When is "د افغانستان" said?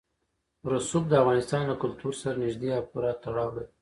1.09-1.61